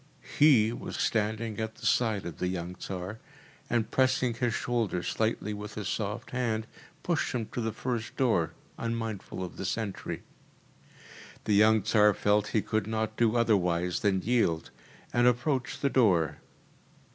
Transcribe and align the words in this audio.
HE 0.39 0.73
was 0.73 0.97
standing 0.97 1.59
at 1.59 1.75
the 1.75 1.85
side 1.85 2.25
of 2.25 2.39
the 2.39 2.47
young 2.47 2.73
Tsar, 2.73 3.19
and 3.69 3.91
pressing 3.91 4.33
his 4.33 4.51
shoulder 4.51 5.03
slightly 5.03 5.53
with 5.53 5.75
his 5.75 5.87
soft 5.87 6.31
hand, 6.31 6.65
pushed 7.03 7.35
him 7.35 7.45
to 7.51 7.61
the 7.61 7.71
first 7.71 8.17
door, 8.17 8.53
unmindful 8.79 9.43
of 9.43 9.57
the 9.57 9.63
sentry. 9.63 10.23
The 11.43 11.53
young 11.53 11.83
Tsar 11.83 12.15
felt 12.15 12.47
he 12.47 12.63
could 12.63 12.87
not 12.87 13.15
do 13.15 13.35
otherwise 13.35 13.99
than 13.99 14.23
yield, 14.23 14.71
and 15.13 15.27
approached 15.27 15.83
the 15.83 15.89
door. 15.91 16.37